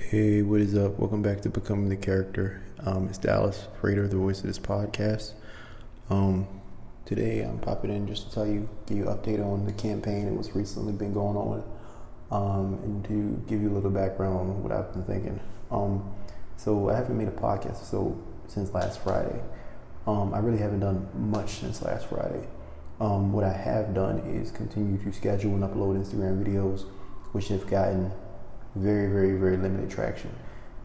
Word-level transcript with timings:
Hey, 0.00 0.42
what 0.42 0.60
is 0.60 0.76
up? 0.76 0.96
Welcome 0.98 1.22
back 1.22 1.40
to 1.40 1.50
Becoming 1.50 1.88
the 1.88 1.96
Character. 1.96 2.62
Um, 2.86 3.08
it's 3.08 3.18
Dallas 3.18 3.66
Prater, 3.80 4.06
the 4.06 4.16
voice 4.16 4.38
of 4.38 4.46
this 4.46 4.58
podcast. 4.58 5.32
Um, 6.08 6.46
today 7.04 7.42
I'm 7.42 7.58
popping 7.58 7.90
in 7.90 8.06
just 8.06 8.28
to 8.28 8.34
tell 8.34 8.46
you, 8.46 8.68
give 8.86 8.96
you 8.96 9.08
an 9.08 9.18
update 9.18 9.44
on 9.44 9.66
the 9.66 9.72
campaign 9.72 10.28
and 10.28 10.36
what's 10.36 10.54
recently 10.54 10.92
been 10.92 11.12
going 11.12 11.36
on, 11.36 11.64
um, 12.30 12.74
and 12.84 13.04
to 13.06 13.44
give 13.50 13.60
you 13.60 13.70
a 13.70 13.74
little 13.74 13.90
background 13.90 14.38
on 14.38 14.62
what 14.62 14.72
I've 14.72 14.92
been 14.92 15.02
thinking. 15.02 15.40
Um, 15.70 16.08
so 16.56 16.88
I 16.88 16.94
haven't 16.94 17.18
made 17.18 17.28
a 17.28 17.32
podcast 17.32 17.84
so 17.84 18.16
since 18.46 18.72
last 18.72 19.00
Friday. 19.00 19.42
Um, 20.06 20.32
I 20.32 20.38
really 20.38 20.58
haven't 20.58 20.80
done 20.80 21.08
much 21.12 21.54
since 21.54 21.82
last 21.82 22.06
Friday. 22.06 22.46
Um, 23.00 23.32
what 23.32 23.44
I 23.44 23.52
have 23.52 23.94
done 23.94 24.20
is 24.20 24.52
continue 24.52 24.96
to 25.02 25.12
schedule 25.12 25.54
and 25.54 25.64
upload 25.64 25.98
Instagram 26.00 26.42
videos, 26.42 26.84
which 27.32 27.48
have 27.48 27.66
gotten 27.66 28.12
very, 28.74 29.08
very, 29.08 29.36
very 29.38 29.56
limited 29.56 29.90
traction. 29.90 30.30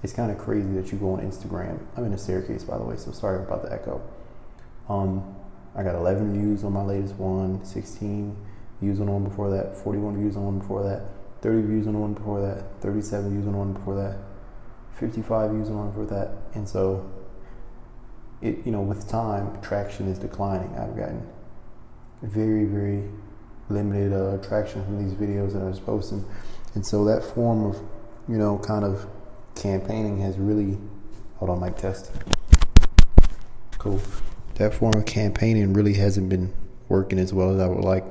It's 0.02 0.14
kind 0.14 0.32
of 0.32 0.38
crazy 0.38 0.70
that 0.74 0.92
you 0.92 0.98
go 0.98 1.14
on 1.14 1.22
Instagram. 1.22 1.80
I'm 1.96 2.06
in 2.06 2.14
a 2.14 2.18
staircase, 2.18 2.64
by 2.64 2.78
the 2.78 2.84
way, 2.84 2.98
so 2.98 3.12
sorry 3.12 3.42
about 3.42 3.64
the 3.64 3.72
echo. 3.72 4.02
Um, 4.90 5.36
I 5.76 5.84
got 5.84 5.96
11 5.96 6.34
views 6.34 6.64
on 6.64 6.74
my 6.74 6.84
latest 6.84 7.16
one, 7.16 7.64
16 7.64 8.36
views 8.82 9.00
on 9.00 9.12
one 9.12 9.24
before 9.24 9.50
that, 9.50 9.78
41 9.78 10.20
views 10.20 10.36
on 10.36 10.46
one 10.46 10.60
before 10.60 10.84
that, 10.84 11.04
30 11.42 11.68
views 11.68 11.88
on 11.88 12.00
one 12.00 12.14
before 12.14 12.42
that, 12.42 12.66
37 12.82 13.32
views 13.32 13.48
on 13.48 13.58
one 13.58 13.74
before 13.74 13.96
that, 13.96 14.18
55 15.00 15.52
views 15.52 15.70
on 15.70 15.78
one 15.78 15.90
before 15.90 16.06
that, 16.06 16.32
and 16.54 16.68
so 16.68 17.10
it, 18.42 18.66
you 18.66 18.72
know, 18.72 18.82
with 18.82 19.08
time, 19.08 19.60
traction 19.62 20.10
is 20.10 20.20
declining. 20.20 20.76
I've 20.78 20.98
gotten 20.98 21.26
very, 22.22 22.66
very 22.66 23.10
limited 23.70 24.12
uh, 24.12 24.38
traction 24.46 24.84
from 24.84 25.04
these 25.04 25.14
videos 25.14 25.54
that 25.54 25.62
I 25.62 25.66
was 25.66 25.80
posting 25.80 26.26
and 26.76 26.86
so 26.86 27.06
that 27.06 27.24
form 27.24 27.66
of, 27.66 27.82
you 28.28 28.38
know, 28.38 28.58
kind 28.60 28.84
of 28.84 29.06
campaigning 29.56 30.20
has 30.20 30.38
really, 30.38 30.78
hold 31.38 31.52
on, 31.52 31.60
mic 31.60 31.78
test. 31.78 32.12
Cool. 33.78 34.02
That 34.56 34.74
form 34.74 34.94
of 34.96 35.06
campaigning 35.06 35.74
really 35.74 35.94
hasn't 35.94 36.30
been 36.30 36.54
working 36.90 37.20
as 37.20 37.34
well 37.34 37.54
as 37.54 37.60
I 37.60 37.68
would 37.68 37.84
like. 37.84 38.06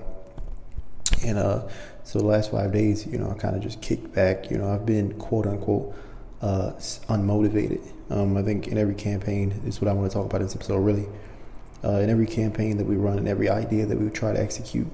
And 1.24 1.38
uh, 1.38 1.68
so 2.04 2.18
the 2.18 2.26
last 2.26 2.50
five 2.50 2.72
days, 2.72 3.06
you 3.06 3.18
know, 3.18 3.30
I 3.30 3.34
kind 3.34 3.56
of 3.56 3.62
just 3.62 3.80
kicked 3.80 4.12
back. 4.12 4.50
You 4.50 4.58
know, 4.58 4.72
I've 4.72 4.84
been 4.84 5.14
quote 5.18 5.46
unquote 5.46 5.94
uh, 6.40 6.72
unmotivated. 7.08 7.80
Um, 8.10 8.36
I 8.36 8.42
think 8.42 8.68
in 8.68 8.76
every 8.76 8.94
campaign, 8.94 9.62
is 9.64 9.80
what 9.80 9.88
I 9.88 9.92
want 9.94 10.10
to 10.10 10.14
talk 10.14 10.26
about 10.26 10.40
in 10.40 10.46
this 10.46 10.56
episode. 10.56 10.78
Really, 10.78 11.06
uh, 11.84 12.00
in 12.00 12.10
every 12.10 12.26
campaign 12.26 12.76
that 12.78 12.86
we 12.86 12.96
run, 12.96 13.18
and 13.18 13.28
every 13.28 13.48
idea 13.48 13.86
that 13.86 13.98
we 13.98 14.10
try 14.10 14.32
to 14.32 14.40
execute, 14.40 14.88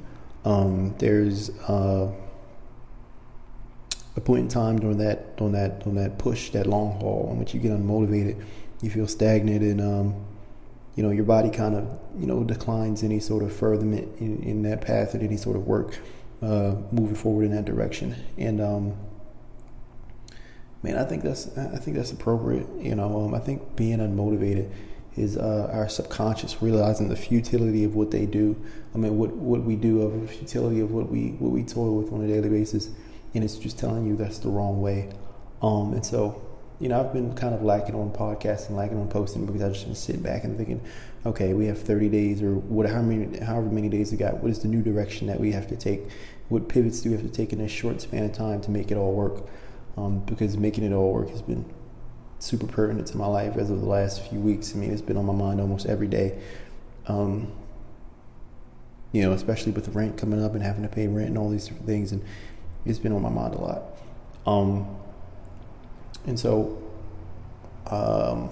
um, 0.45 0.95
there's 0.99 1.51
uh, 1.61 2.13
a 4.19 4.21
point 4.21 4.41
in 4.41 4.49
time 4.49 4.79
during 4.79 4.99
that 4.99 5.37
during 5.37 5.53
that 5.53 5.81
during 5.85 5.97
that 5.97 6.19
push, 6.19 6.51
that 6.51 6.67
long 6.67 7.01
haul, 7.01 7.29
in 7.33 7.39
which 7.39 7.55
you 7.55 7.61
get 7.61 7.71
unmotivated, 7.71 8.45
you 8.83 8.91
feel 8.91 9.07
stagnant, 9.07 9.63
and 9.63 9.81
um, 9.81 10.27
you 10.97 11.03
know 11.03 11.11
your 11.11 11.25
body 11.25 11.51
kind 11.51 11.75
of 11.75 11.99
you 12.19 12.27
know 12.27 12.45
declines 12.45 13.03
any 13.03 13.21
sort 13.21 13.43
of 13.43 13.53
furtherment 13.55 14.09
in, 14.21 14.43
in 14.43 14.63
that 14.65 14.81
path 14.81 15.15
and 15.15 15.23
any 15.23 15.37
sort 15.37 15.57
of 15.57 15.67
work 15.67 15.99
uh, 16.43 16.75
moving 16.93 17.15
forward 17.15 17.45
in 17.45 17.53
that 17.53 17.65
direction. 17.65 18.17
And 18.37 18.61
um, 18.61 18.97
man, 20.83 20.99
I 20.99 21.05
think 21.05 21.23
that's 21.23 21.57
I 21.57 21.79
think 21.79 21.97
that's 21.97 22.13
appropriate. 22.13 22.67
You 22.81 22.97
know, 22.97 23.25
um, 23.25 23.35
I 23.35 23.39
think 23.39 23.77
being 23.77 23.99
unmotivated 23.99 24.71
is 25.17 25.37
uh, 25.37 25.71
our 25.73 25.89
subconscious 25.89 26.61
realizing 26.61 27.09
the 27.09 27.17
futility 27.17 27.85
of 27.85 27.95
what 27.95 28.11
they 28.11 28.27
do. 28.27 28.61
I 28.97 28.99
mean, 28.99 29.17
what 29.17 29.31
what 29.31 29.63
we 29.63 29.77
do 29.77 30.03
of 30.03 30.21
the 30.21 30.27
futility 30.27 30.81
of 30.81 30.91
what 30.91 31.09
we 31.09 31.37
what 31.39 31.53
we 31.53 31.63
toil 31.63 31.95
with 31.97 32.13
on 32.13 32.25
a 32.25 32.27
daily 32.27 32.49
basis 32.49 32.91
and 33.35 33.45
it's 33.45 33.57
just 33.57 33.79
telling 33.79 34.07
you 34.07 34.17
that's 34.17 34.39
the 34.39 34.49
wrong 34.49 34.81
way. 34.81 35.11
Um, 35.63 35.93
and 35.93 36.05
so, 36.05 36.43
you 36.81 36.89
know, 36.89 37.01
I've 37.01 37.13
been 37.13 37.35
kind 37.35 37.55
of 37.55 37.63
lacking 37.63 37.95
on 37.95 38.11
podcasting, 38.11 38.71
lacking 38.71 38.99
on 38.99 39.09
posting 39.09 39.47
because 39.47 39.63
I've 39.63 39.73
just 39.73 39.87
been 39.87 39.95
sitting 39.95 40.23
back 40.23 40.45
and 40.45 40.57
thinking, 40.57 40.81
okay, 41.27 41.53
we 41.53 41.67
have 41.67 41.81
30 41.81 42.09
days 42.09 42.43
or 42.43 42.55
what, 42.55 42.89
how 42.89 43.03
many, 43.03 43.39
however 43.39 43.69
many 43.69 43.89
days 43.89 44.13
we 44.13 44.19
got. 44.19 44.39
What 44.39 44.51
is 44.51 44.61
the 44.61 44.69
new 44.69 44.83
direction 44.83 45.27
that 45.27 45.41
we 45.41 45.53
have 45.53 45.67
to 45.69 45.77
take? 45.77 46.03
What 46.49 46.69
pivots 46.69 47.01
do 47.01 47.11
we 47.11 47.17
have 47.17 47.25
to 47.25 47.33
take 47.33 47.53
in 47.53 47.61
a 47.61 47.69
short 47.69 48.01
span 48.01 48.25
of 48.25 48.33
time 48.33 48.61
to 48.63 48.71
make 48.71 48.91
it 48.91 48.97
all 48.97 49.13
work? 49.13 49.45
Um, 49.97 50.21
because 50.21 50.57
making 50.57 50.85
it 50.85 50.93
all 50.93 51.13
work 51.13 51.31
has 51.31 51.43
been 51.43 51.65
super 52.39 52.67
pertinent 52.67 53.09
to 53.09 53.17
my 53.17 53.27
life 53.27 53.57
as 53.57 53.69
of 53.71 53.81
the 53.81 53.87
last 53.87 54.23
few 54.29 54.39
weeks. 54.39 54.75
I 54.75 54.79
mean, 54.79 54.93
it's 54.93 55.03
been 55.03 55.17
on 55.17 55.27
my 55.27 55.33
mind 55.35 55.61
almost 55.61 55.87
every 55.87 56.07
day. 56.07 56.41
Um, 57.07 57.53
you 59.13 59.23
know, 59.23 59.33
especially 59.33 59.73
with 59.73 59.87
the 59.87 59.91
rent 59.91 60.17
coming 60.17 60.43
up 60.43 60.55
and 60.55 60.63
having 60.63 60.83
to 60.83 60.89
pay 60.89 61.09
rent 61.09 61.29
and 61.29 61.39
all 61.39 61.51
these 61.51 61.65
different 61.67 61.87
things. 61.87 62.13
And 62.13 62.23
it's 62.85 62.99
been 62.99 63.13
on 63.13 63.23
my 63.23 63.29
mind 63.29 63.55
a 63.55 63.59
lot. 63.59 63.83
Um, 64.47 64.97
and 66.27 66.39
so, 66.39 66.83
um, 67.87 68.51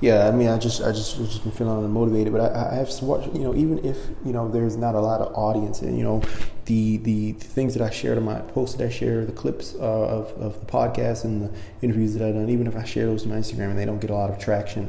yeah, 0.00 0.28
I 0.28 0.30
mean, 0.30 0.48
I 0.48 0.58
just, 0.58 0.80
I 0.80 0.92
just, 0.92 1.16
just 1.16 1.42
been 1.42 1.50
feeling 1.50 1.88
unmotivated, 1.88 2.30
but 2.30 2.40
I, 2.40 2.70
I 2.70 2.74
have 2.76 2.90
watched, 3.02 3.34
you 3.34 3.40
know, 3.40 3.54
even 3.54 3.84
if, 3.84 3.96
you 4.24 4.32
know, 4.32 4.48
there's 4.48 4.76
not 4.76 4.94
a 4.94 5.00
lot 5.00 5.20
of 5.20 5.34
audience 5.34 5.82
and, 5.82 5.98
you 5.98 6.04
know, 6.04 6.22
the, 6.66 6.98
the, 6.98 7.32
the 7.32 7.44
things 7.44 7.74
that 7.74 7.82
I 7.82 7.90
shared 7.90 8.16
in 8.16 8.24
my 8.24 8.38
posts 8.40 8.76
that 8.76 8.86
I 8.86 8.90
share, 8.90 9.24
the 9.24 9.32
clips 9.32 9.74
uh, 9.74 9.78
of, 9.82 10.30
of 10.40 10.60
the 10.60 10.66
podcast 10.66 11.24
and 11.24 11.42
the 11.42 11.52
interviews 11.82 12.14
that 12.14 12.26
I've 12.26 12.34
done, 12.34 12.48
even 12.48 12.68
if 12.68 12.76
I 12.76 12.84
share 12.84 13.06
those 13.06 13.26
my 13.26 13.36
Instagram 13.36 13.70
and 13.70 13.78
they 13.78 13.84
don't 13.84 14.00
get 14.00 14.10
a 14.10 14.14
lot 14.14 14.30
of 14.30 14.38
traction, 14.38 14.88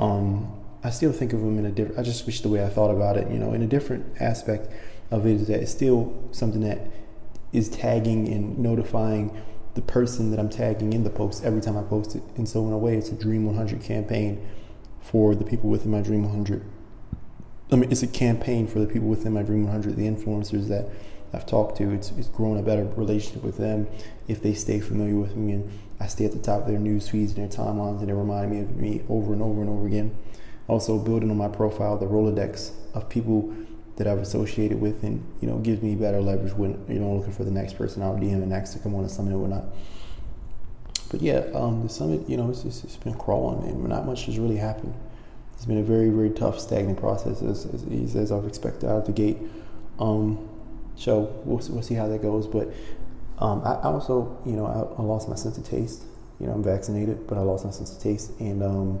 um, 0.00 0.52
I 0.82 0.90
still 0.90 1.12
think 1.12 1.32
of 1.32 1.40
them 1.40 1.58
in 1.58 1.66
a 1.66 1.70
different, 1.70 2.00
I 2.00 2.02
just 2.02 2.24
switched 2.24 2.42
the 2.42 2.48
way 2.48 2.64
I 2.64 2.70
thought 2.70 2.90
about 2.90 3.16
it, 3.18 3.30
you 3.30 3.38
know, 3.38 3.52
in 3.52 3.62
a 3.62 3.66
different 3.66 4.20
aspect 4.20 4.72
of 5.10 5.26
it 5.26 5.40
is 5.40 5.48
that 5.48 5.60
it's 5.60 5.72
still 5.72 6.14
something 6.32 6.60
that 6.62 6.88
is 7.52 7.68
tagging 7.68 8.28
and 8.28 8.58
notifying 8.58 9.36
the 9.74 9.82
person 9.82 10.30
that 10.30 10.40
I'm 10.40 10.48
tagging 10.48 10.92
in 10.92 11.04
the 11.04 11.10
post 11.10 11.44
every 11.44 11.60
time 11.60 11.76
I 11.76 11.82
post 11.82 12.14
it. 12.16 12.22
And 12.36 12.48
so 12.48 12.66
in 12.66 12.72
a 12.72 12.78
way, 12.78 12.96
it's 12.96 13.10
a 13.10 13.14
Dream 13.14 13.46
100 13.46 13.82
campaign 13.82 14.46
for 15.00 15.34
the 15.34 15.44
people 15.44 15.70
within 15.70 15.90
my 15.90 16.00
Dream 16.00 16.22
100. 16.22 16.64
I 17.72 17.76
mean, 17.76 17.90
it's 17.90 18.02
a 18.02 18.08
campaign 18.08 18.66
for 18.66 18.80
the 18.80 18.86
people 18.86 19.08
within 19.08 19.32
my 19.32 19.42
Dream 19.42 19.64
100, 19.64 19.96
the 19.96 20.06
influencers 20.06 20.68
that 20.68 20.90
I've 21.32 21.46
talked 21.46 21.76
to. 21.78 21.90
It's, 21.92 22.10
it's 22.12 22.28
grown 22.28 22.58
a 22.58 22.62
better 22.62 22.84
relationship 22.96 23.44
with 23.44 23.58
them 23.58 23.86
if 24.26 24.42
they 24.42 24.54
stay 24.54 24.80
familiar 24.80 25.16
with 25.16 25.36
me 25.36 25.52
and 25.52 25.70
I 26.00 26.06
stay 26.06 26.24
at 26.24 26.32
the 26.32 26.38
top 26.38 26.62
of 26.62 26.66
their 26.66 26.78
news 26.78 27.08
feeds 27.08 27.36
and 27.36 27.48
their 27.48 27.64
timelines 27.64 28.00
and 28.00 28.08
they 28.08 28.12
remind 28.12 28.50
me 28.50 28.60
of 28.60 28.76
me 28.76 29.02
over 29.08 29.32
and 29.32 29.42
over 29.42 29.60
and 29.60 29.70
over 29.70 29.86
again. 29.86 30.16
Also, 30.66 30.98
building 30.98 31.30
on 31.30 31.36
my 31.36 31.48
profile, 31.48 31.96
the 31.96 32.06
Rolodex 32.06 32.72
of 32.94 33.08
people 33.08 33.54
that 33.96 34.06
I've 34.06 34.18
associated 34.18 34.80
with, 34.80 35.02
and 35.02 35.24
you 35.40 35.48
know, 35.48 35.58
gives 35.58 35.82
me 35.82 35.94
better 35.94 36.20
leverage 36.20 36.54
when 36.54 36.84
you 36.88 36.98
know 36.98 37.14
looking 37.14 37.32
for 37.32 37.44
the 37.44 37.50
next 37.50 37.74
person 37.74 38.02
I'll 38.02 38.14
DM 38.14 38.34
and 38.34 38.48
next 38.48 38.70
to 38.70 38.78
come 38.78 38.94
on 38.94 39.04
a 39.04 39.08
summit 39.08 39.34
or 39.34 39.38
whatnot. 39.38 39.64
But 41.10 41.22
yeah, 41.22 41.44
um, 41.54 41.82
the 41.82 41.88
summit, 41.88 42.28
you 42.28 42.36
know, 42.36 42.50
it's, 42.50 42.64
it's, 42.64 42.84
it's 42.84 42.96
been 42.96 43.14
crawling, 43.14 43.68
and 43.68 43.84
not 43.88 44.06
much 44.06 44.26
has 44.26 44.38
really 44.38 44.56
happened. 44.56 44.94
It's 45.54 45.66
been 45.66 45.78
a 45.78 45.82
very, 45.82 46.08
very 46.08 46.30
tough, 46.30 46.58
stagnant 46.58 46.98
process, 46.98 47.42
as, 47.42 47.66
as, 47.66 48.16
as 48.16 48.32
I've 48.32 48.46
expected 48.46 48.88
out 48.88 48.98
of 48.98 49.06
the 49.06 49.12
gate. 49.12 49.36
Um, 49.98 50.48
so 50.96 51.34
we'll, 51.44 51.58
we'll 51.68 51.82
see 51.82 51.94
how 51.94 52.08
that 52.08 52.22
goes. 52.22 52.46
But 52.46 52.72
um, 53.38 53.60
I, 53.64 53.72
I, 53.72 53.84
also, 53.84 54.38
you 54.46 54.52
know, 54.52 54.66
I, 54.66 55.00
I, 55.00 55.04
lost 55.04 55.28
my 55.28 55.34
sense 55.34 55.58
of 55.58 55.68
taste. 55.68 56.04
You 56.38 56.46
know, 56.46 56.52
I'm 56.52 56.62
vaccinated, 56.62 57.26
but 57.26 57.36
I 57.36 57.42
lost 57.42 57.64
my 57.64 57.72
sense 57.72 57.94
of 57.94 58.02
taste, 58.02 58.32
and 58.38 58.62
um, 58.62 59.00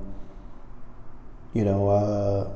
you 1.54 1.64
know, 1.64 1.88
uh, 1.88 2.50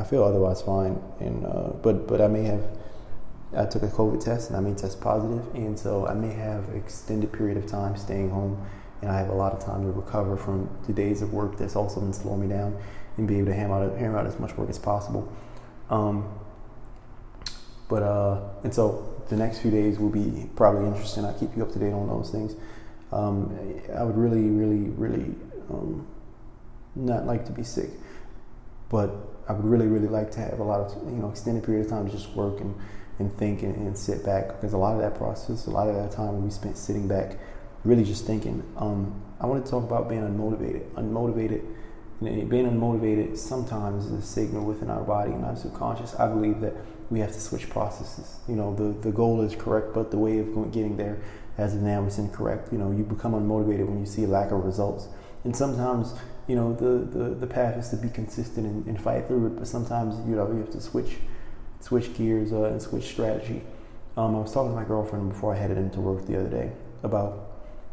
I 0.00 0.04
feel 0.04 0.24
otherwise 0.24 0.62
fine. 0.62 1.00
And 1.20 1.44
uh, 1.44 1.70
but 1.82 2.08
but 2.08 2.20
I 2.20 2.28
may 2.28 2.44
have 2.44 2.64
I 3.56 3.66
took 3.66 3.82
a 3.82 3.88
COVID 3.88 4.24
test 4.24 4.48
and 4.48 4.56
I 4.56 4.60
may 4.60 4.74
test 4.74 5.00
positive, 5.00 5.44
and 5.54 5.78
so 5.78 6.06
I 6.06 6.14
may 6.14 6.32
have 6.32 6.64
extended 6.74 7.32
period 7.32 7.56
of 7.56 7.66
time 7.66 7.96
staying 7.96 8.30
home, 8.30 8.64
and 9.02 9.10
I 9.10 9.18
have 9.18 9.28
a 9.28 9.34
lot 9.34 9.52
of 9.52 9.64
time 9.64 9.82
to 9.82 9.90
recover 9.90 10.36
from 10.36 10.68
the 10.86 10.92
days 10.92 11.20
of 11.20 11.32
work 11.32 11.58
that's 11.58 11.76
also 11.76 12.00
been 12.00 12.12
slowing 12.12 12.42
me 12.42 12.48
down, 12.48 12.76
and 13.16 13.26
be 13.26 13.38
able 13.38 13.48
to 13.48 13.54
hammer 13.54 13.82
out 13.82 13.98
hammer 13.98 14.18
out 14.18 14.26
as 14.26 14.38
much 14.38 14.56
work 14.56 14.70
as 14.70 14.78
possible. 14.78 15.30
Um, 15.90 16.32
but 17.88 18.02
uh, 18.02 18.40
and 18.62 18.72
so 18.72 19.06
the 19.28 19.36
next 19.36 19.58
few 19.58 19.70
days 19.70 19.98
will 19.98 20.10
be 20.10 20.48
probably 20.54 20.86
interesting. 20.86 21.24
I'll 21.24 21.34
keep 21.34 21.56
you 21.56 21.62
up 21.62 21.72
to 21.72 21.78
date 21.78 21.92
on 21.92 22.08
those 22.08 22.30
things. 22.30 22.54
Um, 23.12 23.56
I 23.96 24.04
would 24.04 24.16
really, 24.16 24.48
really, 24.48 24.90
really 24.90 25.34
um, 25.68 26.06
not 26.94 27.26
like 27.26 27.44
to 27.46 27.52
be 27.52 27.64
sick, 27.64 27.90
but 28.88 29.10
I 29.50 29.52
would 29.52 29.64
really, 29.64 29.88
really 29.88 30.06
like 30.06 30.30
to 30.32 30.40
have 30.40 30.60
a 30.60 30.62
lot 30.62 30.80
of, 30.80 30.94
you 31.10 31.18
know, 31.18 31.28
extended 31.28 31.64
period 31.64 31.86
of 31.86 31.90
time 31.90 32.06
to 32.06 32.12
just 32.12 32.30
work 32.36 32.60
and, 32.60 32.72
and 33.18 33.36
think 33.36 33.64
and, 33.64 33.74
and 33.74 33.98
sit 33.98 34.24
back 34.24 34.46
because 34.46 34.72
a 34.72 34.78
lot 34.78 34.94
of 34.94 35.00
that 35.00 35.16
process, 35.16 35.66
a 35.66 35.70
lot 35.70 35.88
of 35.88 35.96
that 35.96 36.12
time 36.12 36.44
we 36.44 36.50
spent 36.50 36.78
sitting 36.78 37.08
back, 37.08 37.36
really 37.82 38.04
just 38.04 38.24
thinking. 38.26 38.62
Um, 38.76 39.20
I 39.40 39.46
want 39.46 39.64
to 39.64 39.68
talk 39.68 39.82
about 39.82 40.08
being 40.08 40.22
unmotivated. 40.22 40.88
Unmotivated, 40.92 41.64
being 42.20 42.70
unmotivated 42.70 43.36
sometimes 43.36 44.06
is 44.06 44.12
a 44.12 44.22
signal 44.22 44.64
within 44.64 44.88
our 44.88 45.02
body 45.02 45.32
and 45.32 45.44
our 45.44 45.56
subconscious. 45.56 46.14
I 46.14 46.28
believe 46.28 46.60
that 46.60 46.74
we 47.10 47.18
have 47.18 47.32
to 47.32 47.40
switch 47.40 47.68
processes. 47.68 48.36
You 48.46 48.54
know, 48.54 48.72
the, 48.72 48.96
the 49.00 49.10
goal 49.10 49.40
is 49.40 49.56
correct, 49.56 49.94
but 49.94 50.12
the 50.12 50.18
way 50.18 50.38
of 50.38 50.46
getting 50.70 50.96
there 50.96 51.20
as 51.58 51.74
of 51.74 51.82
now 51.82 52.04
is 52.04 52.20
incorrect. 52.20 52.70
You 52.70 52.78
know, 52.78 52.92
you 52.92 53.02
become 53.02 53.32
unmotivated 53.32 53.88
when 53.88 53.98
you 53.98 54.06
see 54.06 54.26
lack 54.26 54.52
of 54.52 54.64
results. 54.64 55.08
And 55.42 55.56
sometimes 55.56 56.14
you 56.48 56.56
know 56.56 56.72
the, 56.74 57.18
the, 57.18 57.34
the 57.34 57.46
path 57.46 57.76
is 57.76 57.88
to 57.90 57.96
be 57.96 58.08
consistent 58.08 58.66
and, 58.66 58.86
and, 58.86 59.00
fight 59.00 59.26
through 59.26 59.46
it 59.46 59.50
but 59.50 59.66
sometimes 59.66 60.16
you 60.28 60.34
know 60.34 60.50
you 60.50 60.58
have 60.58 60.70
to 60.70 60.80
switch 60.80 61.16
switch 61.80 62.12
gears 62.14 62.52
uh, 62.52 62.64
and 62.64 62.82
switch 62.82 63.04
strategy 63.04 63.62
um, 64.16 64.34
i 64.34 64.38
was 64.38 64.52
talking 64.52 64.70
to 64.70 64.76
my 64.76 64.84
girlfriend 64.84 65.28
before 65.28 65.54
i 65.54 65.56
headed 65.56 65.78
into 65.78 66.00
work 66.00 66.26
the 66.26 66.38
other 66.38 66.48
day 66.48 66.72
about 67.02 67.50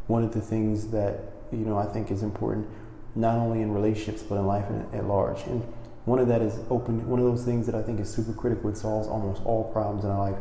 one 0.08 0.24
of 0.24 0.32
the 0.32 0.40
things 0.40 0.88
that 0.88 1.20
you 1.52 1.58
know 1.58 1.78
I 1.78 1.84
think 1.84 2.10
is 2.10 2.22
important, 2.22 2.66
not 3.14 3.36
only 3.36 3.62
in 3.62 3.72
relationships 3.72 4.22
but 4.22 4.36
in 4.36 4.46
life 4.46 4.64
at 4.92 5.04
large. 5.04 5.42
And 5.46 5.62
one 6.04 6.18
of 6.18 6.28
that 6.28 6.42
is 6.42 6.58
open. 6.70 7.06
One 7.08 7.20
of 7.20 7.26
those 7.26 7.44
things 7.44 7.66
that 7.66 7.74
I 7.74 7.82
think 7.82 8.00
is 8.00 8.12
super 8.12 8.32
critical. 8.32 8.70
It 8.70 8.76
solves 8.76 9.06
almost 9.06 9.42
all 9.44 9.70
problems 9.72 10.04
in 10.04 10.10
our 10.10 10.30
life. 10.30 10.38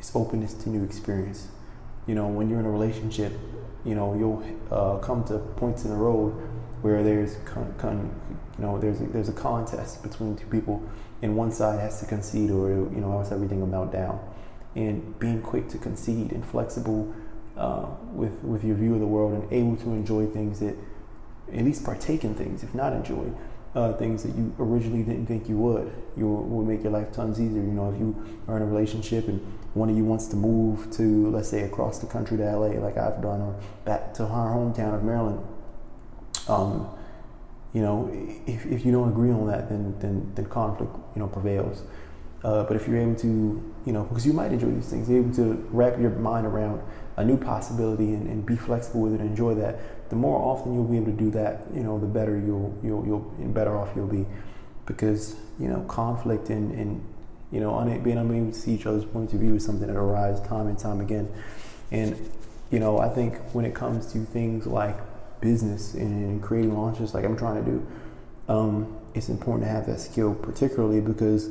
Is 0.00 0.10
openness 0.14 0.54
to 0.54 0.70
new 0.70 0.82
experience. 0.82 1.48
You 2.06 2.14
know, 2.14 2.26
when 2.26 2.48
you're 2.48 2.58
in 2.58 2.64
a 2.64 2.70
relationship, 2.70 3.32
you 3.84 3.94
know 3.94 4.14
you'll 4.14 4.42
uh, 4.70 4.98
come 4.98 5.24
to 5.24 5.38
points 5.38 5.84
in 5.84 5.90
the 5.90 5.96
road 5.96 6.34
where 6.82 7.02
there's 7.02 7.36
con, 7.44 7.74
con, 7.78 8.10
you 8.58 8.64
know 8.64 8.78
there's 8.78 9.00
a, 9.00 9.04
there's 9.04 9.28
a 9.28 9.32
contest 9.32 10.02
between 10.02 10.36
two 10.36 10.46
people, 10.46 10.82
and 11.22 11.36
one 11.36 11.52
side 11.52 11.80
has 11.80 12.00
to 12.00 12.06
concede 12.06 12.50
or 12.50 12.70
you 12.70 13.00
know 13.00 13.12
else 13.12 13.32
everything 13.32 13.60
will 13.60 13.66
melt 13.66 13.92
down. 13.92 14.20
And 14.76 15.18
being 15.18 15.42
quick 15.42 15.68
to 15.70 15.78
concede 15.78 16.32
and 16.32 16.44
flexible 16.44 17.12
uh, 17.56 17.86
with 18.12 18.42
with 18.42 18.64
your 18.64 18.76
view 18.76 18.94
of 18.94 19.00
the 19.00 19.06
world 19.06 19.32
and 19.32 19.52
able 19.52 19.76
to 19.76 19.90
enjoy 19.90 20.26
things 20.26 20.60
that 20.60 20.76
at 21.52 21.64
least 21.64 21.84
partake 21.84 22.24
in 22.24 22.34
things, 22.34 22.62
if 22.62 22.74
not 22.74 22.92
enjoy 22.92 23.32
uh, 23.74 23.92
things 23.94 24.22
that 24.22 24.34
you 24.34 24.54
originally 24.58 25.02
didn't 25.02 25.26
think 25.26 25.48
you 25.48 25.56
would. 25.56 25.92
You 26.16 26.26
will 26.26 26.64
make 26.64 26.82
your 26.82 26.92
life 26.92 27.12
tons 27.12 27.40
easier. 27.40 27.62
You 27.62 27.72
know, 27.72 27.92
if 27.92 28.00
you 28.00 28.40
are 28.48 28.56
in 28.56 28.62
a 28.62 28.66
relationship 28.66 29.28
and 29.28 29.40
one 29.74 29.88
of 29.88 29.96
you 29.96 30.04
wants 30.04 30.26
to 30.28 30.36
move 30.36 30.90
to, 30.92 31.30
let's 31.30 31.48
say, 31.48 31.62
across 31.62 31.98
the 31.98 32.06
country 32.06 32.36
to 32.38 32.44
LA, 32.44 32.80
like 32.80 32.96
I've 32.96 33.22
done, 33.22 33.40
or 33.40 33.54
back 33.84 34.12
to 34.14 34.24
our 34.24 34.54
hometown 34.54 34.94
of 34.94 35.04
Maryland, 35.04 35.40
um, 36.50 36.88
you 37.72 37.80
know, 37.80 38.10
if, 38.46 38.66
if 38.66 38.84
you 38.84 38.92
don't 38.92 39.08
agree 39.08 39.30
on 39.30 39.46
that, 39.46 39.68
then 39.68 39.94
then, 40.00 40.32
then 40.34 40.46
conflict, 40.46 40.94
you 41.14 41.20
know, 41.20 41.28
prevails. 41.28 41.82
Uh, 42.42 42.64
but 42.64 42.76
if 42.76 42.88
you're 42.88 42.98
able 42.98 43.14
to, 43.14 43.28
you 43.84 43.92
know, 43.92 44.04
because 44.04 44.26
you 44.26 44.32
might 44.32 44.50
enjoy 44.50 44.70
these 44.70 44.88
things, 44.88 45.08
you're 45.08 45.20
able 45.20 45.34
to 45.34 45.66
wrap 45.70 46.00
your 46.00 46.10
mind 46.10 46.46
around 46.46 46.80
a 47.16 47.24
new 47.24 47.36
possibility 47.36 48.14
and, 48.14 48.26
and, 48.28 48.46
be 48.46 48.56
flexible 48.56 49.02
with 49.02 49.12
it 49.12 49.20
and 49.20 49.28
enjoy 49.28 49.54
that. 49.54 50.08
The 50.08 50.16
more 50.16 50.40
often 50.40 50.74
you'll 50.74 50.84
be 50.84 50.96
able 50.96 51.12
to 51.12 51.18
do 51.18 51.30
that, 51.32 51.66
you 51.74 51.82
know, 51.82 51.98
the 51.98 52.06
better 52.06 52.38
you'll 52.38 52.76
you'll 52.82 53.04
you'll 53.06 53.20
better 53.52 53.76
off 53.76 53.90
you'll 53.94 54.06
be, 54.06 54.26
because 54.86 55.36
you 55.58 55.68
know 55.68 55.80
conflict 55.82 56.48
and, 56.48 56.72
and 56.72 57.04
you 57.52 57.60
know 57.60 57.84
being 58.02 58.16
unable 58.16 58.52
to 58.52 58.58
see 58.58 58.72
each 58.72 58.86
other's 58.86 59.04
points 59.04 59.34
of 59.34 59.40
view 59.40 59.54
is 59.56 59.64
something 59.64 59.86
that 59.86 59.96
arises 59.96 60.40
time 60.46 60.66
and 60.66 60.78
time 60.78 61.00
again, 61.00 61.30
and 61.90 62.16
you 62.70 62.80
know 62.80 62.98
I 62.98 63.10
think 63.10 63.36
when 63.52 63.66
it 63.66 63.74
comes 63.74 64.10
to 64.12 64.24
things 64.24 64.66
like 64.66 64.96
business 65.40 65.94
and 65.94 66.42
creating 66.42 66.76
launches 66.76 67.14
like 67.14 67.24
I'm 67.24 67.36
trying 67.36 67.64
to 67.64 67.70
do, 67.70 67.86
um, 68.48 68.96
it's 69.14 69.28
important 69.28 69.64
to 69.66 69.70
have 69.70 69.86
that 69.86 70.00
skill, 70.00 70.34
particularly 70.34 71.00
because 71.00 71.50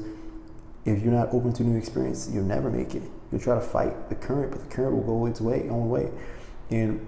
if 0.85 1.01
you're 1.03 1.13
not 1.13 1.33
open 1.33 1.53
to 1.53 1.63
new 1.63 1.77
experience, 1.77 2.29
you'll 2.31 2.43
never 2.43 2.69
make 2.69 2.95
it. 2.95 3.03
You'll 3.31 3.41
try 3.41 3.55
to 3.55 3.61
fight 3.61 4.09
the 4.09 4.15
current, 4.15 4.51
but 4.51 4.61
the 4.61 4.75
current 4.75 4.95
will 4.95 5.03
go 5.03 5.25
its 5.25 5.41
way, 5.41 5.67
own 5.69 5.89
way. 5.89 6.11
And 6.69 7.05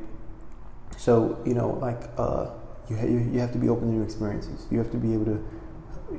so, 0.97 1.41
you 1.45 1.53
know, 1.53 1.71
like 1.81 2.01
uh, 2.17 2.51
you, 2.89 2.97
ha- 2.97 3.05
you 3.05 3.39
have 3.39 3.51
to 3.53 3.57
be 3.57 3.69
open 3.69 3.87
to 3.87 3.93
new 3.93 4.03
experiences. 4.03 4.67
You 4.69 4.77
have 4.77 4.91
to 4.91 4.97
be 4.97 5.13
able 5.13 5.25
to, 5.25 5.45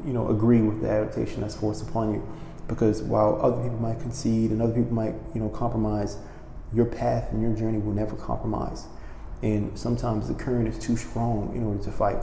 you 0.06 0.12
know, 0.12 0.29
agree 0.29 0.61
with 0.61 0.81
the 0.81 0.91
adaptation 0.91 1.43
that's 1.43 1.55
forced 1.55 1.88
upon 1.88 2.14
you. 2.14 2.29
Because 2.69 3.03
while 3.03 3.38
other 3.43 3.62
people 3.62 3.79
might 3.79 4.00
concede 4.00 4.50
and 4.50 4.62
other 4.62 4.73
people 4.73 4.93
might, 4.93 5.14
you 5.35 5.41
know, 5.41 5.49
compromise, 5.50 6.17
your 6.73 6.87
path 6.87 7.31
and 7.32 7.43
your 7.43 7.55
journey 7.55 7.79
will 7.79 7.93
never 7.93 8.17
compromise. 8.17 8.87
And 9.42 9.76
sometimes 9.78 10.28
the 10.28 10.34
current 10.34 10.68
is 10.68 10.78
too 10.78 10.96
strong 10.96 11.54
in 11.54 11.64
order 11.64 11.82
to 11.84 11.92
fight. 11.92 12.18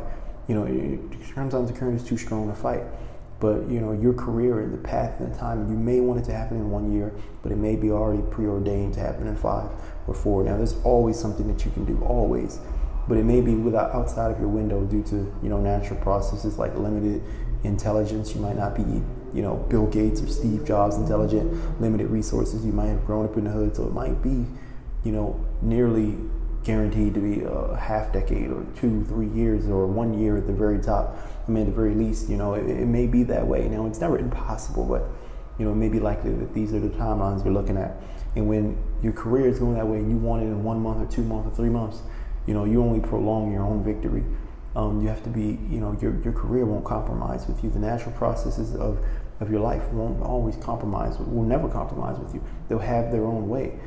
You 0.47 0.55
know, 0.55 1.19
sometimes 1.35 1.71
the 1.71 1.77
current 1.77 2.01
is 2.01 2.07
too 2.07 2.17
strong 2.17 2.47
to 2.47 2.55
fight. 2.55 2.83
But 3.39 3.69
you 3.69 3.79
know 3.79 3.93
your 3.93 4.13
career 4.13 4.59
and 4.59 4.73
the 4.73 4.77
path 4.77 5.19
and 5.19 5.33
the 5.33 5.37
time 5.37 5.69
you 5.69 5.77
may 5.77 6.01
want 6.01 6.19
it 6.19 6.25
to 6.25 6.33
happen 6.33 6.57
in 6.57 6.69
one 6.69 6.91
year 6.91 7.13
but 7.41 7.53
it 7.53 7.57
may 7.57 7.77
be 7.77 7.89
already 7.89 8.21
preordained 8.23 8.95
to 8.95 8.99
happen 8.99 9.27
in 9.27 9.37
five 9.37 9.69
or 10.07 10.13
four. 10.13 10.43
Now 10.43 10.57
there's 10.57 10.75
always 10.83 11.17
something 11.17 11.47
that 11.47 11.63
you 11.63 11.71
can 11.71 11.85
do 11.85 12.03
always. 12.03 12.59
But 13.07 13.17
it 13.17 13.23
may 13.23 13.41
be 13.41 13.55
without 13.55 13.91
outside 13.91 14.31
of 14.31 14.39
your 14.39 14.49
window 14.49 14.83
due 14.83 15.03
to 15.03 15.15
you 15.41 15.49
know 15.49 15.59
natural 15.59 15.99
processes 16.01 16.57
like 16.57 16.75
limited 16.75 17.23
intelligence. 17.63 18.35
You 18.35 18.41
might 18.41 18.57
not 18.57 18.75
be 18.75 18.83
you 19.33 19.41
know 19.41 19.55
bill 19.69 19.87
gates 19.87 20.21
or 20.21 20.27
steve 20.27 20.65
jobs 20.65 20.97
intelligent 20.97 21.81
limited 21.81 22.09
resources. 22.09 22.65
You 22.65 22.73
might 22.73 22.87
have 22.87 23.05
grown 23.05 23.25
up 23.25 23.37
in 23.37 23.45
the 23.45 23.51
hood 23.51 23.75
so 23.75 23.87
it 23.87 23.93
might 23.93 24.21
be 24.21 24.45
you 25.05 25.13
know 25.13 25.43
nearly 25.61 26.17
guaranteed 26.63 27.13
to 27.13 27.19
be 27.19 27.41
a 27.43 27.75
half 27.75 28.11
decade 28.11 28.49
or 28.51 28.65
two, 28.75 29.03
three 29.05 29.29
years 29.29 29.67
or 29.67 29.87
one 29.87 30.19
year 30.19 30.37
at 30.37 30.47
the 30.47 30.53
very 30.53 30.79
top. 30.79 31.17
I 31.47 31.51
mean, 31.51 31.63
at 31.63 31.69
the 31.69 31.75
very 31.75 31.95
least, 31.95 32.29
you 32.29 32.37
know, 32.37 32.53
it, 32.53 32.69
it, 32.69 32.85
may 32.85 33.07
be 33.07 33.23
that 33.23 33.47
way. 33.47 33.67
Now, 33.67 33.85
it's 33.87 33.99
never 33.99 34.19
impossible, 34.19 34.85
but, 34.85 35.07
you 35.57 35.65
know, 35.65 35.71
it 35.71 35.75
may 35.75 35.89
be 35.89 35.99
likely 35.99 36.31
that 36.33 36.53
these 36.53 36.73
are 36.73 36.79
the 36.79 36.89
timelines 36.89 37.43
you're 37.43 37.53
looking 37.53 37.77
at. 37.77 37.95
And 38.35 38.47
when 38.47 38.77
your 39.01 39.13
career 39.13 39.47
is 39.47 39.59
going 39.59 39.75
that 39.75 39.87
way 39.87 39.97
and 39.97 40.11
you 40.11 40.17
want 40.17 40.43
it 40.43 40.47
in 40.47 40.63
one 40.63 40.79
month 40.81 41.01
or 41.01 41.11
two 41.11 41.23
months 41.23 41.51
or 41.51 41.55
three 41.55 41.69
months, 41.69 42.01
you 42.45 42.53
know, 42.53 42.65
you 42.65 42.81
only 42.81 42.99
prolong 42.99 43.51
your 43.51 43.63
own 43.63 43.83
victory. 43.83 44.23
Um, 44.75 45.01
you 45.01 45.07
have 45.07 45.23
to 45.23 45.29
be, 45.29 45.59
you 45.69 45.79
know, 45.79 45.97
your, 46.01 46.19
your 46.21 46.33
career 46.33 46.65
won't 46.65 46.85
compromise 46.85 47.47
with 47.47 47.63
you. 47.63 47.69
The 47.69 47.79
natural 47.79 48.11
processes 48.11 48.75
of, 48.75 49.03
of 49.39 49.49
your 49.49 49.61
life 49.61 49.87
won't 49.89 50.21
always 50.21 50.55
compromise, 50.57 51.17
will 51.17 51.43
never 51.43 51.67
compromise 51.67 52.19
with 52.19 52.33
you. 52.33 52.43
They'll 52.67 52.79
have 52.79 53.11
their 53.11 53.25
own 53.25 53.49
way. 53.49 53.79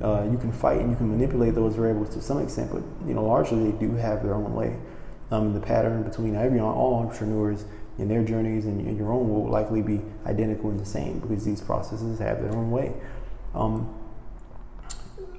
Uh, 0.00 0.28
you 0.30 0.38
can 0.38 0.52
fight 0.52 0.80
and 0.80 0.90
you 0.90 0.96
can 0.96 1.08
manipulate 1.08 1.54
those 1.54 1.74
variables 1.74 2.14
to 2.14 2.22
some 2.22 2.40
extent, 2.40 2.70
but 2.72 2.82
you 3.06 3.14
know 3.14 3.24
largely 3.24 3.70
they 3.70 3.78
do 3.78 3.94
have 3.94 4.22
their 4.22 4.34
own 4.34 4.54
way. 4.54 4.76
Um, 5.30 5.52
the 5.52 5.60
pattern 5.60 6.04
between 6.04 6.36
every 6.36 6.60
all 6.60 6.94
entrepreneurs 7.04 7.64
in 7.98 8.08
their 8.08 8.24
journeys 8.24 8.64
and 8.64 8.96
your 8.96 9.12
own 9.12 9.28
will 9.28 9.50
likely 9.50 9.82
be 9.82 10.00
identical 10.24 10.70
and 10.70 10.78
the 10.78 10.86
same 10.86 11.18
because 11.18 11.44
these 11.44 11.60
processes 11.60 12.20
have 12.20 12.40
their 12.40 12.54
own 12.54 12.70
way. 12.70 12.92
Um, 13.54 13.92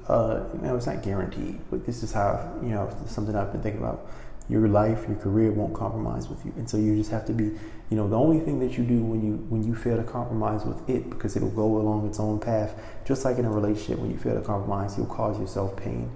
uh, 0.09 0.43
it's 0.63 0.87
not 0.87 1.03
guaranteed, 1.03 1.59
but 1.69 1.85
this 1.85 2.03
is 2.03 2.11
how 2.11 2.53
you 2.61 2.69
know 2.69 2.93
something 3.07 3.35
I've 3.35 3.51
been 3.51 3.61
thinking 3.61 3.81
about 3.81 4.11
your 4.49 4.67
life, 4.67 5.05
your 5.07 5.17
career 5.17 5.51
won't 5.51 5.75
compromise 5.75 6.27
with 6.27 6.43
you. 6.43 6.51
And 6.57 6.67
so 6.67 6.77
you 6.77 6.95
just 6.97 7.11
have 7.11 7.25
to 7.27 7.33
be, 7.33 7.43
you 7.43 7.97
know, 7.97 8.07
the 8.09 8.17
only 8.17 8.39
thing 8.39 8.59
that 8.59 8.77
you 8.77 8.83
do 8.83 9.01
when 9.03 9.23
you 9.23 9.35
when 9.49 9.63
you 9.63 9.75
fail 9.75 9.97
to 9.97 10.03
compromise 10.03 10.65
with 10.65 10.89
it, 10.89 11.09
because 11.09 11.35
it'll 11.37 11.51
go 11.51 11.77
along 11.77 12.07
its 12.07 12.19
own 12.19 12.39
path, 12.39 12.73
just 13.05 13.23
like 13.25 13.37
in 13.37 13.45
a 13.45 13.51
relationship, 13.51 13.99
when 13.99 14.09
you 14.09 14.17
fail 14.17 14.35
to 14.35 14.41
compromise, 14.41 14.97
you'll 14.97 15.05
cause 15.05 15.39
yourself 15.39 15.77
pain. 15.77 16.11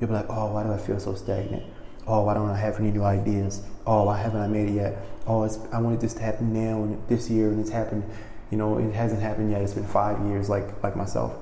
You'll 0.00 0.08
be 0.08 0.14
like, 0.14 0.26
oh, 0.28 0.52
why 0.52 0.64
do 0.64 0.72
I 0.72 0.78
feel 0.78 0.98
so 0.98 1.14
stagnant? 1.14 1.62
Oh, 2.06 2.22
why 2.22 2.34
don't 2.34 2.50
I 2.50 2.56
have 2.56 2.80
any 2.80 2.90
new 2.90 3.04
ideas? 3.04 3.62
Oh, 3.86 4.04
why 4.04 4.18
haven't 4.18 4.40
I 4.40 4.48
made 4.48 4.70
it 4.70 4.74
yet? 4.74 5.06
Oh, 5.26 5.48
I 5.72 5.80
wanted 5.80 6.00
this 6.00 6.14
to 6.14 6.22
happen 6.22 6.52
now 6.52 6.82
and 6.82 7.08
this 7.08 7.30
year, 7.30 7.50
and 7.50 7.60
it's 7.60 7.70
happened. 7.70 8.04
You 8.50 8.58
know, 8.58 8.78
it 8.78 8.92
hasn't 8.92 9.22
happened 9.22 9.50
yet. 9.50 9.62
It's 9.62 9.74
been 9.74 9.86
five 9.86 10.24
years, 10.26 10.48
like 10.48 10.82
like 10.82 10.96
myself. 10.96 11.36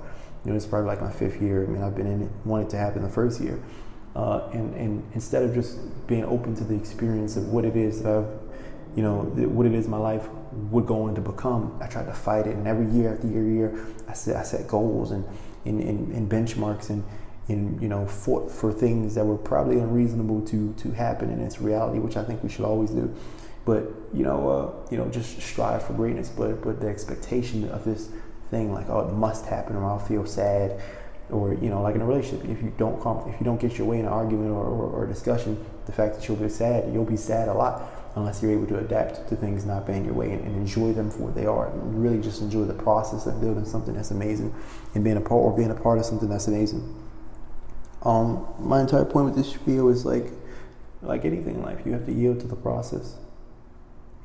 You 0.45 0.51
know, 0.51 0.57
it's 0.57 0.67
probably 0.67 0.89
like 0.89 1.01
my 1.01 1.11
fifth 1.11 1.41
year. 1.41 1.65
I 1.65 1.67
mean, 1.67 1.83
I've 1.83 1.95
been 1.95 2.07
in 2.07 2.23
it, 2.23 2.31
wanted 2.45 2.71
to 2.71 2.77
happen 2.77 3.03
the 3.03 3.09
first 3.09 3.41
year. 3.41 3.63
Uh, 4.15 4.49
and, 4.53 4.75
and 4.75 5.11
instead 5.15 5.43
of 5.43 5.55
just 5.55 5.79
being 6.07 6.25
open 6.25 6.55
to 6.55 6.65
the 6.65 6.75
experience 6.75 7.37
of 7.37 7.49
what 7.49 7.65
it 7.65 7.77
is 7.77 8.03
that 8.03 8.15
I've, 8.15 8.29
you 8.95 9.03
know, 9.03 9.23
what 9.23 9.65
it 9.65 9.73
is 9.73 9.89
my 9.89 9.97
life 9.97 10.29
would 10.71 10.87
go 10.87 11.05
on 11.05 11.15
to 11.15 11.21
become, 11.21 11.79
I 11.81 11.87
tried 11.87 12.07
to 12.07 12.13
fight 12.13 12.47
it. 12.47 12.55
And 12.55 12.69
every 12.69 12.87
year 12.91 13.15
after 13.15 13.27
year, 13.27 13.43
year, 13.43 13.87
I 14.07 14.13
set, 14.13 14.37
I 14.37 14.43
set 14.43 14.69
goals 14.69 15.13
and, 15.13 15.25
and, 15.65 15.81
and, 15.81 16.13
and 16.13 16.31
benchmarks 16.31 16.91
and, 16.91 17.03
and, 17.49 17.81
you 17.81 17.89
know, 17.89 18.07
fought 18.07 18.51
for 18.51 18.71
things 18.71 19.15
that 19.15 19.25
were 19.25 19.39
probably 19.39 19.79
unreasonable 19.79 20.45
to, 20.47 20.75
to 20.75 20.91
happen 20.91 21.31
in 21.31 21.41
its 21.41 21.61
reality, 21.61 21.99
which 21.99 22.19
I 22.19 22.25
think 22.25 22.43
we 22.43 22.51
should 22.51 22.67
always 22.67 22.91
do. 22.91 23.15
But, 23.65 23.85
you 24.13 24.25
know, 24.25 24.51
uh, 24.51 24.91
you 24.91 24.99
know, 24.99 25.09
just 25.09 25.41
strive 25.41 25.85
for 25.85 25.95
greatness. 25.95 26.29
But, 26.29 26.63
but 26.63 26.81
the 26.81 26.89
expectation 26.89 27.71
of 27.71 27.85
this 27.85 28.11
thing, 28.51 28.75
like, 28.75 28.91
oh, 28.91 29.09
it 29.09 29.13
must 29.15 29.47
happen 29.47 29.77
or 29.77 29.87
I'll 29.87 29.99
feel 29.99 30.27
sad 30.27 30.83
or 31.33 31.55
you 31.55 31.71
know, 31.71 31.83
like 31.83 31.95
in 31.95 32.03
a 32.03 32.07
relationship, 32.07 32.49
if 32.49 32.63
you 32.63 32.73
don't 32.77 33.01
comp- 33.01 33.27
if 33.27 33.41
you 33.41 33.45
don't 33.45 33.61
get 33.61 33.79
your 33.79 33.87
way 33.87 33.99
in 33.99 34.07
an 34.07 34.13
argument 34.13 34.51
or, 34.51 34.65
or, 34.65 34.91
or 34.91 35.07
discussion, 35.07 35.63
the 35.87 35.93
fact 35.93 36.15
that 36.15 36.29
you'll 36.29 36.37
be 36.37 36.49
sad, 36.49 36.93
you'll 36.93 37.05
be 37.05 37.17
sad 37.17 37.49
a 37.49 37.55
lot 37.55 37.83
unless 38.15 38.43
you're 38.43 38.53
able 38.53 38.67
to 38.67 38.79
adapt 38.79 39.27
to 39.29 39.37
things 39.37 39.65
not 39.65 39.87
being 39.87 40.05
your 40.05 40.13
way 40.13 40.31
and, 40.31 40.47
and 40.47 40.55
enjoy 40.55 40.93
them 40.93 41.11
for 41.11 41.21
what 41.21 41.35
they 41.35 41.47
are. 41.47 41.69
And 41.69 42.03
really 42.03 42.21
just 42.21 42.43
enjoy 42.43 42.65
the 42.65 42.75
process 42.75 43.27
of 43.27 43.41
building 43.41 43.65
something 43.65 43.95
that's 43.95 44.11
amazing 44.11 44.55
and 44.95 45.03
being 45.03 45.17
a 45.17 45.21
part 45.21 45.41
or 45.41 45.57
being 45.57 45.71
a 45.71 45.75
part 45.75 45.99
of 45.99 46.05
something 46.05 46.29
that's 46.29 46.47
amazing. 46.47 46.95
Um, 48.03 48.47
my 48.59 48.81
entire 48.81 49.07
point 49.07 49.27
with 49.27 49.37
this 49.37 49.53
video 49.53 49.89
is 49.89 50.05
like, 50.05 50.27
like 51.01 51.25
anything 51.25 51.55
in 51.57 51.63
life, 51.63 51.81
you 51.87 51.93
have 51.93 52.05
to 52.07 52.13
yield 52.13 52.41
to 52.41 52.47
the 52.47 52.57
process. 52.57 53.17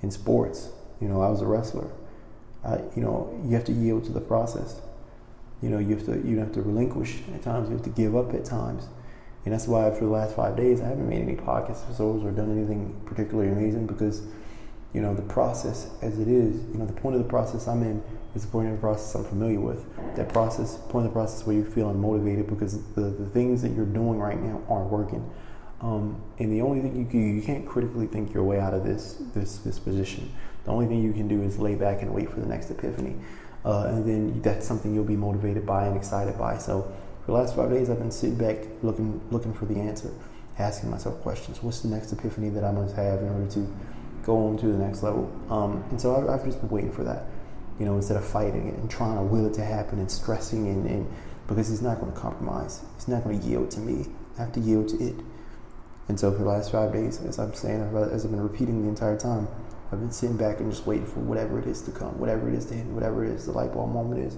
In 0.03 0.11
sports, 0.11 0.69
you 0.99 1.07
know, 1.07 1.21
I 1.21 1.29
was 1.29 1.41
a 1.41 1.45
wrestler. 1.45 1.89
I, 2.65 2.79
you 2.95 3.01
know, 3.01 3.39
you 3.45 3.55
have 3.55 3.65
to 3.65 3.71
yield 3.71 4.03
to 4.05 4.11
the 4.11 4.19
process 4.19 4.81
you 5.61 5.69
know, 5.69 5.79
you 5.79 5.95
have 5.95 6.05
to 6.05 6.27
you 6.27 6.37
have 6.39 6.51
to 6.53 6.61
relinquish 6.61 7.19
at 7.33 7.41
times. 7.41 7.69
You 7.69 7.75
have 7.75 7.85
to 7.85 7.89
give 7.89 8.15
up 8.15 8.33
at 8.33 8.45
times, 8.45 8.87
and 9.45 9.53
that's 9.53 9.67
why 9.67 9.89
for 9.91 10.05
the 10.05 10.11
last 10.11 10.35
five 10.35 10.55
days 10.55 10.81
I 10.81 10.85
haven't 10.85 11.09
made 11.09 11.21
any 11.21 11.35
podcast 11.35 11.85
episodes 11.85 12.23
or 12.23 12.31
done 12.31 12.51
anything 12.51 13.01
particularly 13.05 13.51
amazing 13.51 13.87
because, 13.87 14.21
you 14.93 15.01
know, 15.01 15.15
the 15.15 15.23
process 15.23 15.89
as 16.01 16.19
it 16.19 16.27
is. 16.27 16.63
You 16.71 16.77
know, 16.77 16.85
the 16.85 16.93
point 16.93 17.15
of 17.15 17.23
the 17.23 17.29
process 17.29 17.67
I'm 17.67 17.81
in 17.81 18.03
is 18.35 18.43
the 18.43 18.51
point 18.51 18.67
of 18.67 18.75
the 18.75 18.79
process 18.79 19.15
I'm 19.15 19.23
familiar 19.23 19.59
with. 19.59 19.83
That 20.15 20.29
process, 20.29 20.77
point 20.89 21.07
of 21.07 21.11
the 21.11 21.19
process 21.19 21.45
where 21.47 21.55
you 21.55 21.65
feel 21.65 21.91
unmotivated 21.91 22.47
because 22.47 22.83
the, 22.93 23.01
the 23.01 23.25
things 23.27 23.61
that 23.63 23.71
you're 23.71 23.85
doing 23.85 24.19
right 24.19 24.39
now 24.39 24.61
aren't 24.69 24.91
working. 24.91 25.27
Um, 25.81 26.21
and 26.39 26.51
the 26.51 26.61
only 26.61 26.81
thing 26.81 26.95
you 26.95 27.05
can, 27.05 27.35
you 27.35 27.41
can't 27.41 27.65
critically 27.65 28.07
think 28.07 28.33
your 28.33 28.43
way 28.43 28.59
out 28.59 28.73
of 28.73 28.83
this 28.83 29.21
this 29.33 29.57
this 29.59 29.79
position. 29.79 30.31
The 30.65 30.71
only 30.71 30.85
thing 30.87 31.01
you 31.01 31.13
can 31.13 31.27
do 31.27 31.41
is 31.41 31.57
lay 31.57 31.75
back 31.75 32.01
and 32.01 32.13
wait 32.13 32.29
for 32.29 32.39
the 32.39 32.47
next 32.47 32.69
epiphany 32.69 33.15
uh, 33.65 33.85
and 33.87 34.07
then 34.07 34.41
that's 34.41 34.67
something 34.67 34.93
you'll 34.93 35.03
be 35.03 35.15
motivated 35.15 35.65
by 35.65 35.85
and 35.85 35.97
excited 35.97 36.37
by. 36.37 36.57
So 36.57 36.81
for 37.21 37.31
the 37.31 37.37
last 37.37 37.55
five 37.55 37.69
days, 37.69 37.89
I've 37.89 37.99
been 37.99 38.11
sitting 38.11 38.37
back 38.37 38.57
looking 38.81 39.21
looking 39.31 39.53
for 39.53 39.65
the 39.65 39.79
answer, 39.79 40.11
asking 40.59 40.89
myself 40.89 41.21
questions. 41.21 41.61
What's 41.61 41.81
the 41.81 41.89
next 41.89 42.11
epiphany 42.13 42.49
that 42.49 42.63
I 42.63 42.71
must 42.71 42.95
have 42.95 43.21
in 43.21 43.29
order 43.29 43.51
to 43.51 43.67
go 44.23 44.47
on 44.47 44.57
to 44.57 44.67
the 44.67 44.77
next 44.77 45.03
level? 45.03 45.31
Um, 45.49 45.83
and 45.89 45.99
so 45.99 46.15
I've, 46.15 46.29
I've, 46.29 46.45
just 46.45 46.61
been 46.61 46.69
waiting 46.69 46.91
for 46.91 47.03
that, 47.03 47.25
you 47.79 47.85
know, 47.85 47.95
instead 47.95 48.17
of 48.17 48.25
fighting 48.25 48.67
it 48.67 48.75
and 48.75 48.89
trying 48.89 49.17
to 49.17 49.23
will 49.23 49.45
it 49.45 49.53
to 49.55 49.65
happen 49.65 49.99
and 49.99 50.09
stressing 50.09 50.67
and, 50.67 50.85
and 50.87 51.13
because 51.47 51.71
it's 51.71 51.81
not 51.81 51.99
going 51.99 52.11
to 52.11 52.19
compromise. 52.19 52.81
It's 52.95 53.07
not 53.07 53.23
going 53.23 53.39
to 53.39 53.45
yield 53.45 53.71
to 53.71 53.79
me. 53.79 54.07
I 54.37 54.41
have 54.41 54.53
to 54.53 54.59
yield 54.59 54.89
to 54.89 54.97
it. 54.97 55.15
And 56.09 56.19
so 56.19 56.31
for 56.31 56.39
the 56.39 56.49
last 56.49 56.71
five 56.71 56.93
days, 56.93 57.21
as 57.21 57.39
I'm 57.39 57.53
saying, 57.53 57.81
as 58.11 58.25
I've 58.25 58.31
been 58.31 58.41
repeating 58.41 58.83
the 58.83 58.89
entire 58.89 59.17
time, 59.17 59.47
I've 59.91 59.99
been 59.99 60.11
sitting 60.11 60.35
back 60.35 60.59
and 60.59 60.69
just 60.69 60.85
waiting 60.85 61.05
for 61.05 61.21
whatever 61.21 61.59
it 61.59 61.65
is 61.65 61.81
to 61.83 61.91
come, 61.91 62.19
whatever 62.19 62.49
it 62.49 62.55
is 62.55 62.65
to 62.65 62.73
hit, 62.73 62.85
whatever 62.87 63.23
it 63.23 63.31
is 63.31 63.45
the 63.45 63.53
light 63.53 63.73
bulb 63.73 63.93
moment 63.93 64.21
is. 64.21 64.37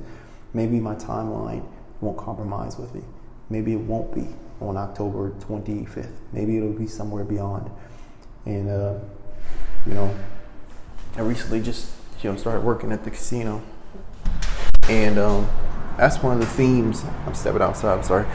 Maybe 0.54 0.80
my 0.80 0.94
timeline 0.96 1.66
won't 2.02 2.18
compromise 2.18 2.78
with 2.78 2.94
me. 2.94 3.02
Maybe 3.50 3.74
it 3.74 3.80
won't 3.80 4.14
be 4.14 4.28
on 4.62 4.78
October 4.78 5.32
25th. 5.40 6.12
Maybe 6.34 6.58
it'll 6.58 6.74
be 6.74 6.86
somewhere 6.86 7.24
beyond. 7.24 7.72
And, 8.46 8.70
uh, 8.70 9.00
you 9.88 9.94
know, 9.94 10.16
I 11.16 11.22
recently 11.22 11.62
just, 11.62 11.90
you 12.22 12.32
know, 12.32 12.38
started 12.38 12.64
working 12.64 12.92
at 12.92 13.04
the 13.04 13.10
casino. 13.10 13.64
And 14.88 15.18
um, 15.18 15.50
that's 15.98 16.22
one 16.22 16.34
of 16.34 16.40
the 16.40 16.46
themes. 16.46 17.04
I'm 17.26 17.34
stepping 17.34 17.62
outside, 17.62 17.98
I'm 17.98 18.04
sorry. 18.04 18.28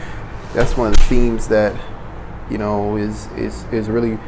That's 0.53 0.75
one 0.75 0.87
of 0.87 0.97
the 0.97 1.03
themes 1.03 1.47
that, 1.47 1.79
you 2.49 2.57
know, 2.57 2.97
is, 2.97 3.27
is, 3.33 3.63
is 3.71 3.87
really 3.87 4.19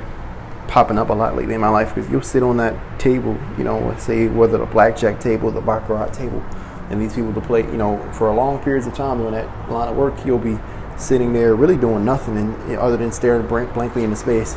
popping 0.68 0.98
up 0.98 1.10
a 1.10 1.14
lot 1.14 1.36
lately 1.36 1.56
in 1.56 1.62
my 1.62 1.70
life 1.70 1.96
because 1.96 2.10
you'll 2.12 2.22
sit 2.22 2.44
on 2.44 2.58
that 2.58 3.00
table, 3.00 3.38
you 3.58 3.64
know, 3.64 3.96
say 3.98 4.28
whether 4.28 4.58
the 4.58 4.66
blackjack 4.66 5.20
table, 5.20 5.50
the 5.52 5.62
baccarat 5.62 6.14
table, 6.14 6.44
and 6.90 7.02
these 7.02 7.14
people 7.14 7.34
to 7.34 7.42
play, 7.42 7.62
you 7.62 7.78
know, 7.78 7.98
for 8.14 8.30
a 8.30 8.34
long 8.34 8.62
periods 8.64 8.88
of 8.88 8.94
time 8.94 9.18
doing 9.18 9.34
that 9.34 9.72
line 9.72 9.90
of 9.90 9.96
work, 9.96 10.14
you'll 10.26 10.38
be 10.38 10.58
sitting 10.98 11.34
there 11.34 11.56
really 11.56 11.78
doing 11.78 12.04
nothing 12.04 12.38
and, 12.38 12.78
other 12.78 12.98
than 12.98 13.12
staring 13.12 13.46
blankly 13.48 14.04
into 14.04 14.16
space 14.16 14.56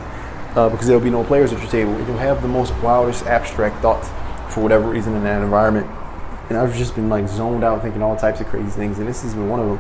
uh, 0.56 0.68
because 0.68 0.86
there'll 0.86 1.02
be 1.02 1.10
no 1.10 1.24
players 1.24 1.52
at 1.52 1.60
your 1.60 1.70
table. 1.70 1.92
You'll 2.06 2.18
have 2.18 2.42
the 2.42 2.48
most 2.48 2.74
wildest 2.76 3.26
abstract 3.26 3.80
thoughts 3.82 4.08
for 4.52 4.62
whatever 4.62 4.88
reason 4.88 5.14
in 5.14 5.22
that 5.24 5.42
environment. 5.42 5.86
And 6.48 6.58
I've 6.58 6.76
just 6.76 6.94
been 6.94 7.08
like 7.08 7.28
zoned 7.28 7.62
out 7.62 7.82
thinking 7.82 8.02
all 8.02 8.16
types 8.16 8.40
of 8.40 8.48
crazy 8.48 8.70
things, 8.70 8.98
and 8.98 9.06
this 9.06 9.22
has 9.22 9.34
been 9.34 9.48
one 9.48 9.60
of 9.60 9.66
them. 9.66 9.78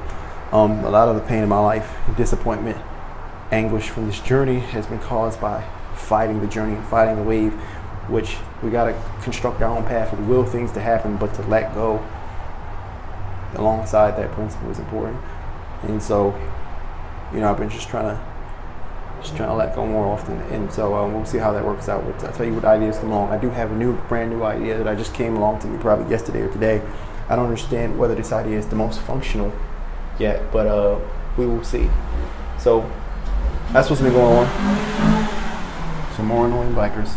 Um, 0.52 0.84
a 0.84 0.90
lot 0.90 1.08
of 1.08 1.14
the 1.16 1.22
pain 1.22 1.42
in 1.42 1.48
my 1.48 1.58
life, 1.58 1.96
disappointment, 2.16 2.76
anguish 3.50 3.88
from 3.88 4.06
this 4.06 4.20
journey 4.20 4.60
has 4.60 4.86
been 4.86 5.00
caused 5.00 5.40
by 5.40 5.64
fighting 6.00 6.40
the 6.40 6.46
journey 6.46 6.74
and 6.74 6.84
fighting 6.86 7.16
the 7.16 7.22
wave, 7.22 7.52
which 8.08 8.36
we 8.62 8.70
got 8.70 8.84
to 8.84 9.02
construct 9.22 9.62
our 9.62 9.76
own 9.76 9.84
path 9.84 10.12
and 10.12 10.28
will 10.28 10.44
things 10.44 10.72
to 10.72 10.80
happen, 10.80 11.16
but 11.16 11.32
to 11.34 11.42
let 11.42 11.74
go 11.74 12.04
alongside 13.54 14.16
that 14.16 14.30
principle 14.32 14.70
is 14.70 14.78
important. 14.78 15.18
And 15.82 16.02
so, 16.02 16.38
you 17.32 17.40
know, 17.40 17.50
I've 17.50 17.58
been 17.58 17.70
just 17.70 17.88
trying 17.88 18.16
to 18.16 18.30
just 19.22 19.36
trying 19.36 19.50
to 19.50 19.54
let 19.54 19.74
go 19.74 19.86
more 19.86 20.06
often. 20.06 20.38
And 20.52 20.72
so 20.72 20.94
um, 20.94 21.12
we'll 21.12 21.26
see 21.26 21.38
how 21.38 21.52
that 21.52 21.64
works 21.64 21.88
out. 21.88 22.02
I'll 22.04 22.32
tell 22.32 22.46
you 22.46 22.54
what 22.54 22.64
ideas 22.64 22.98
come 22.98 23.10
along. 23.10 23.30
I 23.30 23.38
do 23.38 23.50
have 23.50 23.70
a 23.70 23.76
new, 23.76 23.94
brand 24.08 24.30
new 24.30 24.42
idea 24.42 24.78
that 24.78 24.88
I 24.88 24.94
just 24.94 25.14
came 25.14 25.36
along 25.36 25.60
to 25.60 25.66
me 25.66 25.78
probably 25.78 26.10
yesterday 26.10 26.40
or 26.40 26.50
today. 26.50 26.82
I 27.28 27.36
don't 27.36 27.44
understand 27.44 27.98
whether 27.98 28.14
this 28.14 28.32
idea 28.32 28.58
is 28.58 28.66
the 28.66 28.76
most 28.76 29.00
functional 29.00 29.52
yet, 30.18 30.50
but 30.52 30.66
uh, 30.66 30.98
we 31.36 31.46
will 31.46 31.64
see. 31.64 31.88
So 32.58 32.90
that's 33.72 33.88
what's 33.88 34.02
been 34.02 34.12
going 34.12 34.46
on 34.46 35.19
some 36.20 36.26
more 36.26 36.46
annoying 36.46 36.74
bikers. 36.74 37.16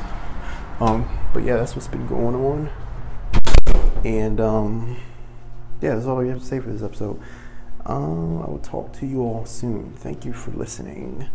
Um, 0.80 1.10
but 1.34 1.44
yeah, 1.44 1.58
that's 1.58 1.76
what's 1.76 1.90
been 1.90 2.08
going 2.08 2.36
on. 2.36 2.70
And 4.06 4.40
um, 4.40 4.96
yeah, 5.82 5.96
that's 5.96 6.06
all 6.06 6.22
I 6.22 6.28
have 6.28 6.40
to 6.40 6.46
say 6.46 6.62
for 6.62 6.72
this 6.72 6.82
episode. 6.82 7.20
Um, 7.86 8.42
I 8.42 8.46
will 8.46 8.62
talk 8.64 8.94
to 9.00 9.06
you 9.06 9.22
all 9.22 9.46
soon. 9.46 9.92
Thank 9.98 10.24
you 10.24 10.32
for 10.32 10.52
listening. 10.52 11.28